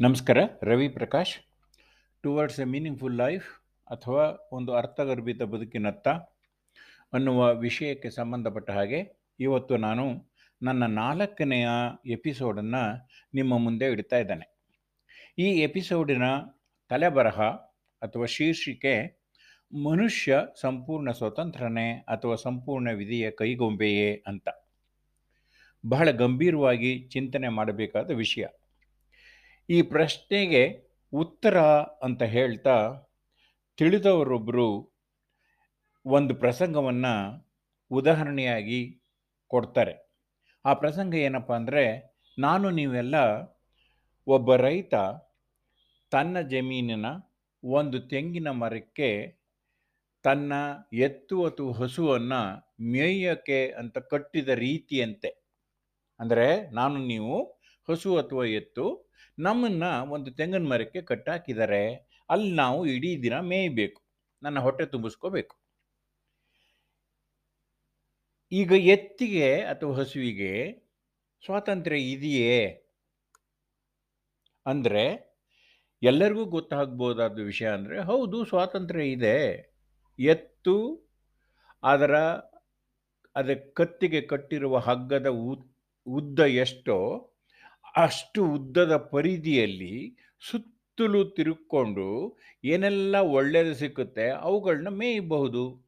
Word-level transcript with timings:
ನಮಸ್ಕಾರ, 0.00 0.38
Ravi 0.62 0.88
Prakash. 0.88 1.36
Towards 2.22 2.60
a 2.60 2.64
meaningful 2.64 3.16
life 3.16 3.44
ಅಥವಾ 3.90 4.48
ಒಂದು 4.52 4.72
ಅರ್ಥಗರ್ಭಿತ 4.72 5.42
ಬದುಕಿನತ್ತ 5.42 6.08
ಅನ್ನುವ 7.12 7.54
ವಿಷಯಕ್ಕೆ 7.54 8.10
ಸಂಬಂಧಪಟ್ಟ 8.10 8.70
ಹಾಗೆ 8.70 9.28
ಇವತ್ತು 9.40 9.76
ನಾನು 9.76 10.32
ನನ್ನ 10.62 10.86
ನಾಲ್ಕನೆಯ 10.86 11.68
ಎಪಿಸೋಡನ್ನು 12.06 13.08
ನಿಮ್ಮ 13.34 13.58
ಮುಂದೆ 13.58 13.86
ಇಡ್ತಾ 13.86 14.18
ಇದ್ದೇನೆ. 14.18 14.58
ಈ 15.38 15.60
ಎಪಿಸೋಡಿನ 15.60 16.22
ತಲೆಬರಹ 16.88 17.40
ಅಥವಾ 18.02 18.26
ಶೀರ್ಷಿಕೆ 18.26 19.24
ಮನುಷ್ಯ 19.72 20.42
ಸಂಪೂರ್ಣ 20.60 21.10
ಸ್ವತಂತ್ರನೇ 21.10 22.04
ಅಥವಾ 22.08 22.34
ಸಂಪೂರ್ಣ 22.34 22.90
ವಿಧಿಯ 22.90 23.30
ಕೈಗೊಂಬೆಯೇ 23.30 24.24
ಅಂತ. 24.26 24.48
ಬಹಳ 25.88 26.10
ಗಂಭೀರವಾಗಿ 26.10 27.08
ಚಿಂತನೆ 27.12 27.48
ಮಾಡಬೇಕಾದ 27.48 28.10
ವಿಷಯ. 28.10 28.46
ಈ 29.68 29.82
ಪ್ರಶ್ನೆಗೆ 29.82 30.62
ಉತ್ತರ 31.12 31.58
ಅಂತ 32.02 32.22
ಹೇಳ್ತಾ 32.22 32.76
ತಿಳಿದವರೊಬ್ಬರು 33.78 34.68
ಒಂದು 36.06 36.34
ಪ್ರಸಂಗವನ್ನು 36.34 37.14
ಉದಾಹರಣೆಯಾಗಿ 37.90 38.80
ಕೊಡ್ತಾರೆ. 39.50 39.94
ಆ 40.64 40.72
ಪ್ರಸಂಗ 40.72 41.14
ಏನಪ್ಪ 41.14 41.52
ಅಂದರೆ, 41.52 41.84
ನಾನು 42.38 42.70
ನೀವೆಲ್ಲ 42.70 43.16
ಒಬ್ಬ 44.26 44.56
ರೈತ, 44.56 44.94
ತನ್ನ 46.12 46.40
ಜಮೀನಿನ 46.40 47.06
ಒಂದು 47.62 47.98
ತೆಂಗಿನ 48.08 48.48
ಮರಕ್ಕೆ 48.50 49.10
ತನ್ನ 50.24 50.52
ಎತ್ತು 50.92 51.44
ಅಥವಾ 51.44 51.72
ಹಸುವನ್ನು 51.72 52.40
ಮೇಯಕ್ಕೆ 52.82 53.66
ಅಂತ 53.68 53.98
ಕಟ್ಟಿದ 53.98 54.48
ರೀತಿಯಂತೆ. 54.48 55.30
ಅಂದರೆ, 56.20 56.70
ನಾನು 56.70 56.98
ನೀವು 57.06 57.55
ಹಸು 57.88 58.10
ಅಥವಾ 58.22 58.44
ಎತ್ತು 58.60 58.84
ನಮ್ಮನ್ನು 59.38 59.90
ಒಂದು 60.14 60.30
ತೆಂಗಿನ 60.38 60.66
ಮರಕ್ಕೆ 60.72 61.00
ಕಟ್ಟಾಕಿದ್ದಾರೆ 61.10 61.82
ಅಲ್ಲಿ 62.28 62.50
ನಾವು 62.62 62.78
ಇಡೀ 62.94 63.10
ದಿನ 63.24 63.36
ಮೇಯಬೇಕು, 63.50 64.00
ನನ್ನ 64.42 64.58
ಹೊಟ್ಟೆ 64.66 64.84
ತುಂಬಿಸ್ಕೋಬೇಕು. 64.94 65.54
ಈಗ 68.52 68.72
ಎತ್ತಿಗೆ 68.94 69.48
ಅಥವಾ 69.72 69.92
ಹಸುವಿಗೆ 70.00 70.52
ಸ್ವಾತಂತ್ರ್ಯ 71.42 72.00
ಇದೆಯೇ? 72.14 72.58
ಅಂದರೆ 74.66 75.04
ಎಲ್ಲರಿಗೂ 76.02 76.44
ಗೊತ್ತಾಗ್ಬೋದಾದ 76.56 77.38
ವಿಷಯ 77.50 77.68
ಅಂದರೆ 77.76 77.96
ಹೌದು, 78.10 78.38
ಸ್ವಾತಂತ್ರ್ಯ 78.50 79.14
ಇದೆ. 79.16 79.36
ಎತ್ತು 80.18 80.76
ಅದರ 81.82 82.14
ಅದಕ್ಕೆ 83.36 83.68
ಕತ್ತಿಗೆ 83.78 84.20
ಕಟ್ಟಿರುವ 84.32 84.76
ಹಗ್ಗದ 84.88 85.28
ಉದ್ದ 86.06 86.40
ಎಷ್ಟೋ 86.64 86.98
ಅಷ್ಟು 87.96 88.46
ಉದ್ದದ 88.46 88.96
ಪರಿಧಿಯಲ್ಲಿ 88.96 90.16
ಸುತ್ತಲೂ 90.50 91.30
ತಿರುಕೊಂಡು 91.30 92.38
ಏನೆಲ್ಲ 92.64 93.16
ಒಳ್ಳೆಯದು 93.16 93.74
ಸಿಕ್ಕುತ್ತೆ 93.74 94.30
ಅವುಗಳನ್ನ 94.30 94.88
ಮೇಯಬಹುದು. 94.88 95.86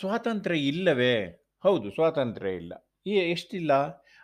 ಸ್ವಾತಂತ್ರ್ಯ 0.00 0.58
ಇಲ್ಲವೇ? 0.58 1.46
ಹೌದು, 1.62 1.90
ಸ್ವಾತಂತ್ರ್ಯ 1.90 2.52
ಇಲ್ಲ. 2.52 2.92
ಈ 3.06 3.10
ಎಷ್ಟಿಲ್ಲ? 3.10 3.72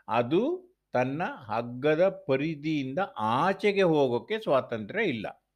ಅದು 0.08 0.70
ತನ್ನ 0.92 1.22
ಹಗ್ಗದ 1.24 2.24
ಪರಿಧಿಯಿಂದ 2.28 2.98
ಆಚೆಗೆ 3.18 3.82
ಹೋಗೋಕ್ಕೆ 3.82 4.40
ಸ್ವಾತಂತ್ರ್ಯ 4.40 5.04
ಇಲ್ಲ. 5.04 5.50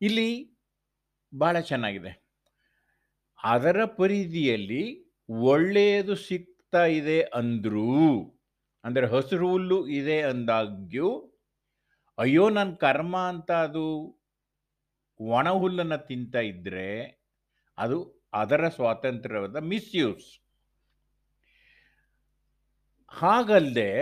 ಇಲ್ಲಿ 0.00 0.58
ಭಾಳ 1.40 1.60
ಚೆನ್ನಾಗಿದೆ. 1.60 2.28
ಅದರ 3.44 3.84
ಪರಿಧಿಯಲ್ಲಿ 3.84 5.12
ಒಳ್ಳೆಯದು 5.28 6.14
ಸಿಗ್ತಾ 6.68 6.86
ಇದೆ 6.96 7.18
ಅಂದರೂ, 7.38 7.90
ಅಂದರೆ 8.84 9.06
ಹಸಿರು 9.12 9.46
ಹುಲ್ಲು 9.52 9.76
ಇದೆ 9.98 10.16
ಅಂದಾಗ್ಯೂ, 10.30 11.08
ಅಯ್ಯೋ 12.18 12.44
ನನ್ನ 12.56 12.72
ಕರ್ಮ 12.82 13.14
ಅಂತ 13.32 13.50
ಅದು 13.66 13.84
ಒಣ 15.20 15.46
ಹುಲ್ಲನ್ನು 15.60 15.98
ತಿಂತ 16.08 16.34
ಇದ್ದರೆ 16.50 16.90
ಅದು 17.78 17.96
ಅದರ 18.34 18.68
ಸ್ವಾತಂತ್ರ್ಯವಾದ 18.76 19.62
ಮಿಸ್ಯೂಸ್. 19.70 20.28
ಹಾಗಲ್ಲದೆ 23.12 23.92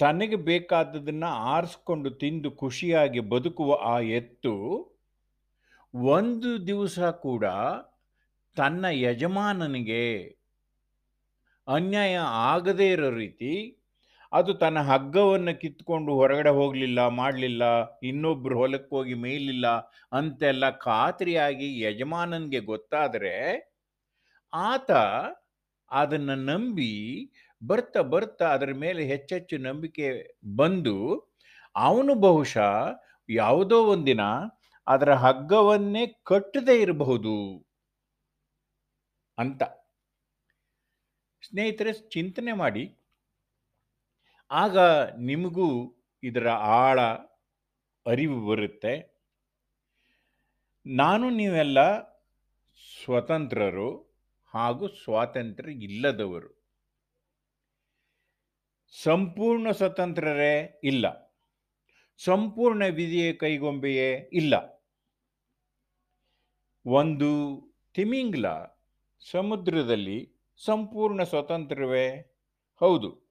ತನಗೆ 0.00 0.38
ಬೇಕಾದದನ್ನು 0.50 1.32
ಆರಿಸ್ಕೊಂಡು 1.54 2.12
ತಿಂದು 2.22 2.50
ಖುಷಿಯಾಗಿ 2.62 3.22
ಬದುಕುವ 3.34 3.78
ಆ 3.94 3.96
ಎತ್ತು, 4.18 4.54
ಒಂದು 6.14 6.52
ದಿವಸ 6.66 6.98
ಕೂಡ 7.26 7.44
ತನ್ನ 8.56 8.84
ಯಜಮಾನನಿಗೆ 9.04 10.02
ಅನ್ಯಾಯ 11.68 12.14
ಆಗದೇ 12.48 12.86
ಇರೋ 12.92 13.08
ರೀತಿ 13.16 13.52
ಅದು 14.32 14.52
ತನ್ನ 14.62 14.78
ಹಗ್ಗವನ್ನು 14.88 15.52
ಕಿತ್ಕೊಂಡು 15.60 16.12
ಹೊರಗಡೆ 16.18 16.52
ಹೋಗಲಿಲ್ಲ, 16.58 17.00
ಮಾಡಲಿಲ್ಲ 17.18 17.62
ಇನ್ನೊಬ್ಬರು 18.02 18.56
ಹೊಲಕ್ಕೆ 18.60 18.92
ಹೋಗಿ 18.96 19.14
ಮೇಯಲಿಲ್ಲ 19.22 19.66
ಅಂತೆಲ್ಲ 20.12 20.64
ಖಾತ್ರಿಯಾಗಿ 20.84 21.68
ಯಜಮಾನನಿಗೆ 21.82 22.60
ಗೊತ್ತಾದರೆ 22.70 23.34
ಆತ 24.52 24.90
ಅದನ್ನು 25.90 26.36
ನಂಬಿ 26.46 26.92
ಬರ್ತಾ 27.62 28.00
ಬರ್ತಾ 28.12 28.46
ಅದರ 28.54 28.72
ಮೇಲೆ 28.84 29.02
ಹೆಚ್ಚೆಚ್ಚು 29.12 29.56
ನಂಬಿಕೆ 29.66 30.06
ಬಂದು 30.58 30.96
ಅವನು 31.82 32.14
ಬಹುಶಃ 32.24 32.72
ಯಾವುದೋ 33.28 33.78
ಒಂದಿನ 33.94 34.22
ಅದರ 34.86 35.10
ಹಗ್ಗವನ್ನೇ 35.24 36.02
ಕಟ್ಟದೇ 36.26 36.74
ಇರಬಹುದು 36.84 37.36
ಅಂತ. 39.38 39.62
ಸ್ನೇಹಿತರೆ, 41.48 41.92
ಚಿಂತನೆ 41.92 42.52
ಮಾಡಿ. 42.52 42.96
ಆಗ 44.50 44.78
ನಿಮಗೂ 45.18 45.94
ಇದರ 46.22 46.48
ಆಳ 46.48 47.00
ಅರಿವು 48.06 48.46
ಬರುತ್ತೆ. 48.46 49.22
ನಾನು 50.86 51.30
ನೀವೆಲ್ಲ 51.30 52.02
ಸ್ವತಂತ್ರರು 53.04 54.16
ಹಾಗೂ 54.46 54.88
ಸ್ವಾತಂತ್ರ್ಯ 54.88 55.72
ಇಲ್ಲದವರು. 55.72 56.62
ಸಂಪೂರ್ಣ 59.02 59.70
ಸ್ವತಂತ್ರರೇ 59.70 60.80
ಇಲ್ಲ. 60.84 61.26
ಸಂಪೂರ್ಣ 62.24 62.86
ವಿಧಿಯ 62.86 63.32
ಕೈಗೊಂಬೆಯೇ 63.32 64.30
ಇಲ್ಲ. 64.32 64.84
ಒಂದು 66.86 67.60
ತಿಮಿಂಗ್ಲ 67.94 68.46
ಸಮುದ್ರದಲ್ಲಿ 69.30 70.35
ಸಂಪೂರ್ಣ 70.64 71.22
ಸ್ವತಂತ್ರವೇ? 71.22 72.36
ಹೌದು. 72.80 73.26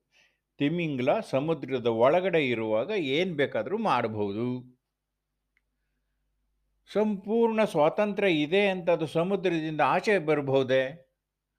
ತಿಮಿಂಗ್ಲ 0.57 1.19
ಸಮುದ್ರದ 1.19 1.85
ಒಳಗಡೆ 1.85 2.47
ಇರುವಾಗ 2.47 2.89
ಏನು 2.89 3.35
ಬೇಕಾದರೂ 3.35 3.77
ಮಾಡಬಹುದು. 3.77 4.75
ಸಂಪೂರ್ಣ 6.93 7.63
ಸ್ವಾತಂತ್ರ್ಯ 7.63 8.31
ಇದೆ 8.31 8.67
ಅಂತ 8.67 8.89
ಅದು 8.89 9.07
ಸಮುದ್ರದಿಂದ 9.07 9.81
ಆಚೆ 9.81 10.19
ಬರಬಹುದೇ? 10.19 11.13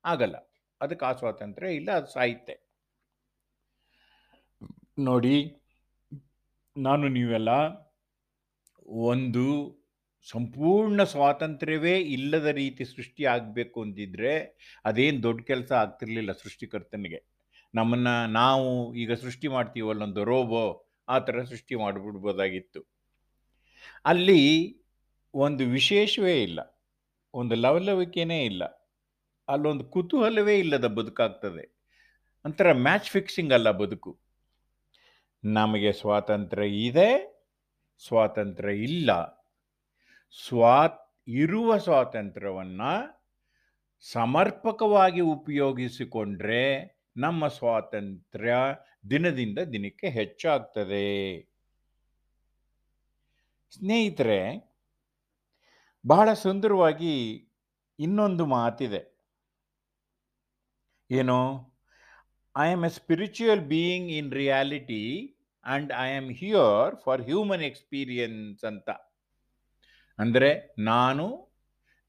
ಆಗಲ್ಲ. 0.05 0.51
ಅದಕ್ಕೆ 0.81 1.07
ಆ 1.07 1.13
ಸ್ವಾತಂತ್ರ್ಯ 1.13 1.75
ಇಲ್ಲ, 1.75 1.93
ಅದು 1.93 2.07
ಸಾಹಿತ್ಯ. 2.07 2.55
ನೋಡಿ, 4.99 5.57
ನಾನು 6.77 7.09
ನೀವೆಲ್ಲ 7.09 7.49
ಒಂದು 8.87 9.76
ಸಂಪೂರ್ಣ 10.27 11.03
ಸ್ವಾತಂತ್ರ್ಯವೇ 11.03 11.95
ಇಲ್ಲದ 12.15 12.49
ರೀತಿ 12.61 12.85
ಸೃಷ್ಟಿ 12.85 13.25
ಆಗಬೇಕು 13.25 13.79
ಅಂತಿದ್ರೆ 13.83 14.33
ಅದೇನು 14.85 15.19
ದೊಡ್ಡ 15.23 15.41
ಕೆಲಸ 15.43 15.71
ಆಗ್ತಿರ್ಲಿಲ್ಲ 15.73 16.33
ಸೃಷ್ಟಿಕರ್ತನಿಗೆ. 16.33 17.21
ನಮ್ಮನ್ನು 17.75 18.15
ನಾವು 18.33 18.69
ಈಗ 18.95 19.13
ಸೃಷ್ಟಿ 19.13 19.49
ಮಾಡ್ತೀವಲ್ಲ 19.49 20.03
ಒಂದು 20.03 20.23
ರೋಬೋ, 20.25 20.65
ಆ 21.09 21.19
ಥರ 21.19 21.43
ಸೃಷ್ಟಿ 21.43 21.75
ಮಾಡಿಬಿಡ್ಬೋದಾಗಿತ್ತು. 21.75 22.81
ಅಲ್ಲಿ 24.05 24.43
ಒಂದು 25.35 25.63
ವಿಶೇಷವೇ 25.67 26.37
ಇಲ್ಲ, 26.43 26.61
ಒಂದು 27.35 27.55
ಲವಲವಿಕೆನೇ 27.55 28.41
ಇಲ್ಲ, 28.45 28.65
ಅಲ್ಲೊಂದು 29.49 29.85
ಕುತೂಹಲವೇ 29.85 30.55
ಇಲ್ಲದ 30.59 30.87
ಬದುಕಾಗ್ತದೆ. 30.99 31.65
ಒಂಥರ 32.45 32.73
ಮ್ಯಾಚ್ 32.87 33.11
ಫಿಕ್ಸಿಂಗ್ 33.11 33.53
ಅಲ್ಲ 33.53 33.69
ಬದುಕು. 33.83 34.13
ನಮಗೆ 35.45 35.93
ಸ್ವಾತಂತ್ರ್ಯ 35.93 36.69
ಇದೆ, 36.89 37.09
ಸ್ವಾತಂತ್ರ್ಯ 38.03 38.77
ಇಲ್ಲ. 38.89 39.11
ಸ್ವಾ 40.45 40.89
ಇರುವ 41.29 41.77
ಸ್ವಾತಂತ್ರ್ಯವನ್ನು 41.77 42.93
ಸಮರ್ಪಕವಾಗಿ 44.01 45.21
ಉಪಯೋಗಿಸಿಕೊಂಡ್ರೆ 45.21 46.97
ನಮ್ಮ 47.17 47.49
ಸ್ವಾತಂತ್ರ್ಯ 47.49 48.55
ದಿನದಿಂದ 49.11 49.59
ದಿನಕ್ಕೆ 49.59 50.09
ಹೆಚ್ಚಾಗ್ತದೆ. 50.09 51.41
ಸ್ನೇಹಿತರೆ, 53.71 54.41
ಬಹಳ 56.07 56.33
ಸುಂದರವಾಗಿ 56.33 57.35
ಇನ್ನೊಂದು 57.99 58.47
ಮಾತಿದೆ. 58.47 59.19
ಏನು? 61.11 61.41
I 62.57 62.73
am 62.73 62.85
a 62.85 62.89
spiritual 62.89 63.61
being 63.61 64.11
in 64.11 64.33
reality 64.33 65.37
and 65.65 65.93
I 65.93 66.17
am 66.17 66.31
here 66.31 66.97
for 66.97 67.23
human 67.23 67.63
experience 67.63 68.65
ಅಂತ. 68.65 68.91
ಅಂದರೆ 70.19 70.51
ನಾನು 70.91 71.27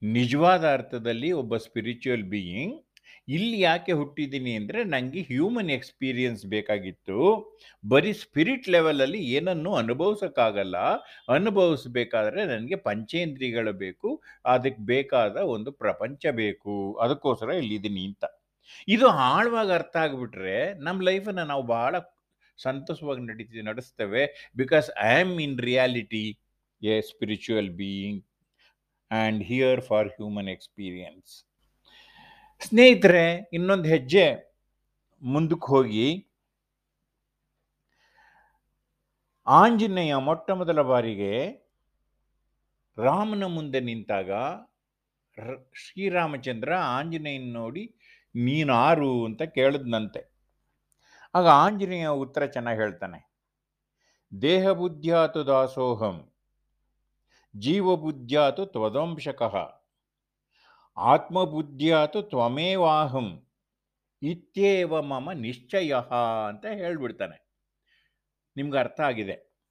ನಿಜವಾದ 0.01 0.63
ಅರ್ಥದಲ್ಲಿ 0.77 1.29
ಒಬ್ಬ 1.41 1.55
ಸ್ಪಿರಿಚುವಲ್ 1.67 2.27
ಬೀಯಿಂಗ್ 2.33 2.75
ಇಲ್ಲಿ 3.35 3.57
ಯಾಕೆ 3.59 3.93
ಹುಟ್ಟಿದ್ದೀನಿ 3.99 4.51
ಅಂದರೆ 4.59 4.79
ನನಗೆ 4.93 5.21
ಹ್ಯೂಮನ್ 5.29 5.71
ಎಕ್ಸ್ಪೀರಿಯನ್ಸ್ 5.75 6.43
ಬೇಕಾಗಿತ್ತು. 6.53 7.17
ಬರೀ 7.83 8.11
ಸ್ಪಿರಿಟ್ 8.21 8.67
ಲೆವೆಲಲ್ಲಿ 8.75 9.19
ಏನನ್ನು 9.37 9.71
ಅನುಭವಿಸೋಕ್ಕಾಗಲ್ಲ. 9.81 10.77
ಅನುಭವಿಸ್ಬೇಕಾದ್ರೆ 11.37 12.41
ನನಗೆ 12.53 12.77
ಪಂಚೇಂದ್ರಿಯಗಳು 12.87 13.73
ಬೇಕು, 13.83 14.09
ಅದಕ್ಕೆ 14.53 14.83
ಬೇಕಾದ 14.93 15.35
ಒಂದು 15.55 15.71
ಪ್ರಪಂಚ 15.83 16.25
ಬೇಕು. 16.41 16.75
ಅದಕ್ಕೋಸ್ಕರ 17.05 17.57
ಇಲ್ಲಿದ್ದೀನಿ 17.63 18.03
ಅಂತ. 18.11 18.25
ಇದು 18.87 19.07
ಆಳವಾಗಿ 19.29 19.71
ಅರ್ಥ 19.79 19.95
ಆಗಿಬಿಟ್ರೆ 20.05 20.57
ನಮ್ಮ 20.87 21.07
ಲೈಫನ್ನು 21.09 21.45
ನಾವು 21.51 21.63
ಬಹಳ 21.75 21.95
ಸಂತೋಷವಾಗಿ 22.59 23.23
ನಡೀತೀವಿ 23.29 23.63
ನಡೆಸ್ತೇವೆ 23.71 24.21
because 24.61 24.87
I 25.09 25.11
am 25.21 25.35
in 25.45 25.57
reality 25.69 26.25
a 26.81 26.95
spiritual 27.09 27.67
being 27.81 28.17
and 29.11 29.43
here 29.43 29.81
for 29.81 30.07
human 30.07 30.49
experience 30.49 31.31
ಸ್ನೇಹಿತರೆ, 32.61 33.49
ಇನ್ನೊಂದು 33.53 33.87
ಹೆಜ್ಜೆ 33.89 34.25
ಮುಂದಕ್ಕೆ 35.21 35.67
ಹೋಗಿ. 35.67 36.07
ಆಂಜನೇಯ 39.47 40.15
ಮೊಟ್ಟ 40.15 40.49
ಮೊದಲ 40.51 40.81
ಬಾರಿಗೆ 40.81 41.33
ರಾಮನ 42.97 43.45
ಮುಂದೆ 43.45 43.79
ನಿಂತಾಗ 43.79 44.31
ಶ್ರೀರಾಮಚಂದ್ರ 45.83 46.71
ಆಂಜನೇಯನ 46.97 47.53
ನೋಡಿ 47.53 47.83
ನೀನು 48.35 48.73
ಆರು 48.73 49.11
ಅಂತ 49.25 49.41
ಕೇಳಿದ್ನಂತೆ. 49.57 50.21
ಆಗ 51.35 51.47
ಆಂಜನೇಯ 51.63 52.07
ಉತ್ತರ 52.07 52.45
ಚೆನ್ನಾಗಿ 52.45 52.79
ಹೇಳ್ತಾನೆ 52.79 53.19
ದೇಹ 54.41 54.67
ಬುದ್ಧ್ಯಾತು 54.71 55.41
ದಾಸೋಹಂ. 55.47 56.17
ಜೀವ 57.59 57.95
ಬುದ್ಧ್ಯಾತು 57.95 58.65
ತ್ವದಂಶಕಃ. 58.65 59.83
ಆತ್ಮಬುದ್ಧ್ಯಾತು 60.97 62.21
ತ್ವಮೇವಾಹಂ. 62.21 63.47
ಇತ್ಯೇವ 64.21 65.01
ಮಮ 65.01 65.31
ನಿಶ್ಚಯ 65.31 65.95
ಅಂತ 66.47 66.65
ಹೇಳ್ಬಿಡ್ತಾನೆ. 66.65 67.47
ನಿಮ್ಗೆ 68.55 68.77
ಅರ್ಥ 68.77 69.01
ಆಗಿದೆ? 69.01 69.61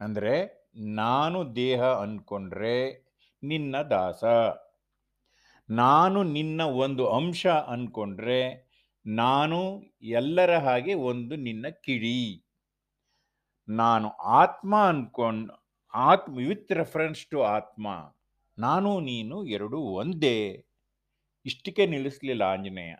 ಅಂದರೆ 0.00 0.68
ನಾನು 0.76 1.56
ದೇಹ 1.56 1.84
ಅಂದ್ಕೊಂಡ್ರೆ 1.84 3.08
ನಿನ್ನ 3.42 3.82
ದಾಸ. 3.82 4.24
ನಾನು 5.70 6.22
ನಿನ್ನ 6.22 6.62
ಒಂದು 6.62 7.08
ಅಂಶ 7.08 7.46
ಅಂದ್ಕೊಂಡ್ರೆ 7.46 8.68
ನಾನು 9.06 9.82
ಎಲ್ಲರ 10.02 10.58
ಹಾಗೆ 10.58 10.94
ಒಂದು 10.94 11.36
ನಿನ್ನ 11.36 11.66
ಕಿಡಿ. 11.68 12.44
ನಾನು 13.68 14.08
ಆತ್ಮ 14.10 14.84
ಅನ್ಕೊಂಡು 14.84 15.57
ಆತ್ಮ 15.94 16.36
ವಿತ್ 16.36 16.72
ರೆಫರೆನ್ಸ್ 16.72 17.26
ಟು 17.26 17.42
ಆತ್ಮ. 17.42 18.14
ನಾನು, 18.58 19.00
ನೀನು 19.00 19.44
ಎರಡು 19.44 19.80
ಒಂದೇ. 19.80 20.66
ಇಷ್ಟಕ್ಕೆ 21.46 21.86
ನಿಲ್ಲಿಸಲಿಲ್ಲ 21.86 22.42
ಆಂಜನೇಯ. 22.42 22.94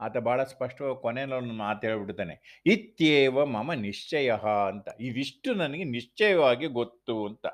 ಆತ 0.00 0.16
ಭಾಳ 0.16 0.44
ಸ್ಪಷ್ಟವಾಗಿ 0.44 1.02
ಕೊನೆಯಲ್ಲಿ 1.02 1.34
ಒಂದು 1.34 1.54
ಮಾತು 1.54 1.86
ಹೇಳ್ಬಿಡ್ತಾನೆ. 1.86 2.62
ಇತ್ಯೇವ 2.66 3.44
ಮಮ 3.44 3.72
ನಿಶ್ಚಯ 3.72 4.32
ಅಂತ. 4.68 4.88
ಇದಿಷ್ಟು 5.00 5.54
ನನಗೆ 5.54 5.84
ನಿಶ್ಚಯವಾಗಿ 5.84 6.66
ಗೊತ್ತು 6.66 7.26
ಅಂತ. 7.26 7.46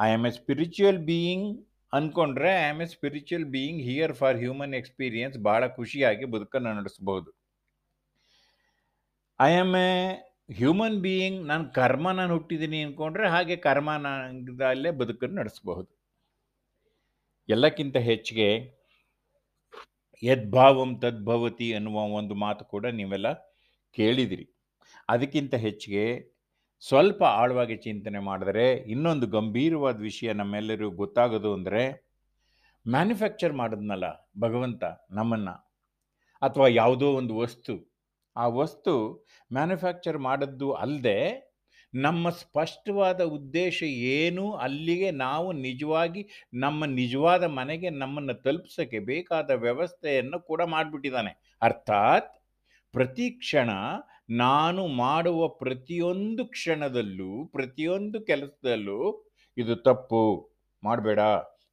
I 0.00 0.10
am 0.10 0.26
a 0.26 0.30
spiritual 0.30 0.98
being 0.98 1.68
ಅಂದ್ಕೊಂಡ್ರೆ 1.92 2.50
I 2.50 2.68
am 2.70 2.82
a 2.82 2.84
spiritual 2.84 3.44
being 3.44 3.82
here 3.82 4.14
for 4.14 4.36
human 4.36 4.74
experience 4.74 5.38
ಭಾಳ 5.38 5.66
ಖುಷಿಯಾಗಿ 5.66 6.24
ಬದುಕನ್ನು 6.24 6.74
ನಡೆಸಬಹುದು 6.74 7.32
I 9.40 9.54
am 9.54 9.74
a 9.74 10.25
human 10.48 10.98
being 11.02 11.40
ನಾನು 11.46 11.64
ಕರ್ಮ 11.72 12.10
ನಾನು 12.10 12.32
ಹುಟ್ಟಿದ್ದೀನಿ 12.34 12.78
ಅಂದ್ಕೊಂಡ್ರೆ 12.82 13.28
ಹಾಗೆ 13.28 13.54
ಕರ್ಮದಲ್ಲೇ 13.56 14.90
ಬದುಕನ್ನು 14.90 15.36
ನಡೆಸಬಹುದು. 15.40 15.88
ಎಲ್ಲಕ್ಕಿಂತ 17.48 17.96
ಹೆಚ್ಚಿಗೆ 17.96 18.48
ಯದ್ಭಾವಂ 20.22 20.90
ತದ್ಭವತಿ 21.00 21.72
ಅನ್ನುವ 21.74 22.04
ಒಂದು 22.20 22.34
ಮಾತು 22.34 22.64
ಕೂಡ 22.64 22.86
ನೀವೆಲ್ಲ 23.00 23.28
ಕೇಳಿದಿರಿ. 23.96 24.46
ಅದಕ್ಕಿಂತ 25.08 25.54
ಹೆಚ್ಚಿಗೆ 25.54 26.04
ಸ್ವಲ್ಪ 26.82 27.22
ಆಳವಾಗಿ 27.40 27.76
ಚಿಂತನೆ 27.76 28.18
ಮಾಡಿದರೆ, 28.18 28.66
ಇನ್ನೊಂದು 28.94 29.26
ಗಂಭೀರವಾದ 29.26 29.98
ವಿಷಯ 30.00 30.32
ನಮ್ಮೆಲ್ಲರಿಗೂ 30.32 30.90
ಗೊತ್ತಾಗೋದು 31.02 31.50
ಅಂದರೆ 31.54 31.82
ಮ್ಯಾನುಫ್ಯಾಕ್ಚರ್ 32.86 33.52
ಮಾಡಿದ್ನಲ್ಲ 33.52 34.06
ಭಗವಂತ 34.38 34.84
ನಮ್ಮನ್ನು, 35.10 35.54
ಅಥವಾ 36.42 36.68
ಯಾವುದೋ 36.80 37.08
ಒಂದು 37.12 37.34
ವಸ್ತು 37.36 37.74
ಆ 38.36 38.46
ವಸ್ತು 38.46 38.92
ಮ್ಯಾನುಫ್ಯಾಕ್ಚರ್ 39.52 40.18
ಮಾಡದ್ದು 40.18 40.72
ಅಲ್ಲದೆ 40.72 41.18
ನಮ್ಮ 41.94 42.30
ಸ್ಪಷ್ಟವಾದ 42.30 43.20
ಉದ್ದೇಶ 43.24 43.82
ಏನು, 43.82 44.52
ಅಲ್ಲಿಗೆ 44.52 45.10
ನಾವು 45.10 45.52
ನಿಜವಾಗಿ 45.52 46.22
ನಮ್ಮ 46.54 46.84
ನಿಜವಾದ 46.84 47.44
ಮನೆಗೆ 47.44 47.90
ನಮ್ಮನ್ನು 47.90 48.34
ತಲುಪಿಸೋಕ್ಕೆ 48.34 48.98
ಬೇಕಾದ 48.98 49.50
ವ್ಯವಸ್ಥೆಯನ್ನು 49.50 50.40
ಕೂಡ 50.40 50.62
ಮಾಡಿಬಿಟ್ಟಿದ್ದಾನೆ. 50.62 51.32
ಅರ್ಥಾತ್ 51.62 52.32
ಪ್ರತಿ 52.92 53.30
ಕ್ಷಣ 53.30 53.70
ನಾನು 54.30 54.86
ಮಾಡುವ 54.86 55.48
ಪ್ರತಿಯೊಂದು 55.48 56.44
ಕ್ಷಣದಲ್ಲೂ, 56.46 57.44
ಪ್ರತಿಯೊಂದು 57.46 58.20
ಕೆಲಸದಲ್ಲೂ 58.20 59.00
ಇದು 59.56 59.76
ತಪ್ಪು, 59.76 60.24
ಮಾಡಬೇಡ, 60.82 61.18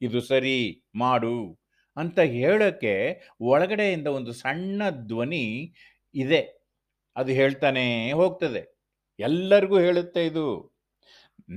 ಇದು 0.01 0.21
ಸರಿ, 0.21 0.83
ಮಾಡು 0.95 1.63
ಅಂತ 1.97 2.19
ಹೇಳೋಕ್ಕೆ 2.19 2.93
ಒಳಗಡೆಯಿಂದ 3.41 4.07
ಒಂದು 4.07 4.31
ಸಣ್ಣ 4.31 4.81
ಧ್ವನಿ 4.89 5.45
ಇದೆ. 6.15 6.41
ಅದು 7.15 7.31
ಹೇಳ್ತಾನೇ 7.31 7.87
ಹೋಗ್ತದೆ. 8.11 8.61
ಎಲ್ಲರಿಗೂ 9.19 9.77
ಹೇಳುತ್ತೆ 9.79 10.25
ಇದು. 10.25 10.47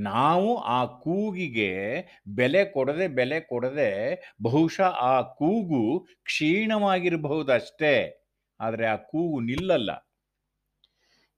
ನಾವು 0.04 0.56
ಆ 0.56 0.78
ಕೂಗಿಗೆ 0.86 1.70
ಬೆಲೆ 2.28 2.64
ಕೊಡದೆ 2.64 3.08
ಬೆಲೆ 3.08 3.40
ಕೊಡದೆ 3.40 3.90
ಬಹುಶಃ 4.42 4.90
ಆ 5.04 5.22
ಕೂಗು 5.22 5.82
ಕ್ಷೀಣವಾಗಿರಬಹುದು 6.24 7.52
ಅಷ್ಟೇ 7.52 7.94
ಆದರೆ 8.60 8.86
ಆ 8.86 8.96
ಕೂಗು 8.96 9.40
ನಿಲ್ಲಲ್ಲ. 9.40 9.90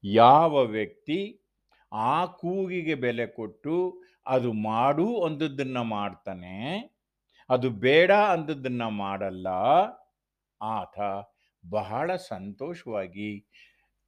ಯಾವ 0.03 0.63
ವ್ಯಕ್ತಿ 0.67 1.19
ಆ 1.91 2.25
ಕೂಗಿಗೆ 2.25 2.95
ಬೆಲೆ 2.95 3.27
ಕೊಟ್ಟು 3.27 3.75
ಅದು 4.27 4.53
ಮಾಡು 4.53 5.07
ಅಂದದ್ದನ್ನು 5.23 5.83
ಮಾಡ್ತಾನೆ, 5.83 6.55
ಅದು 7.49 7.69
ಬೇಡ 7.69 8.11
ಅಂದದ್ದನ್ನು 8.33 8.89
ಮಾಡಲ್ಲ, 8.97 9.47
ಆತ 10.61 10.97
ಬಹಳ 11.69 12.15
ಸಂತೋಷವಾಗಿ 12.15 13.45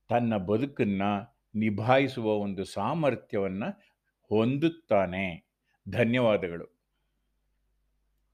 ತನ್ನ 0.10 0.38
ಬದುಕನ್ನು 0.38 1.42
ನಿಭಾಯಿಸುವ 1.56 2.34
ಒಂದು 2.34 2.64
ಸಾಮರ್ಥ್ಯವನ್ನು 2.64 3.82
ಹೊಂದುತ್ತಾನೆ. 4.30 5.50
ಧನ್ಯವಾದಗಳು. 5.90 6.71